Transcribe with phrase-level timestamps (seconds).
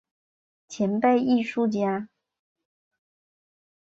[0.67, 2.09] 前辈艺术家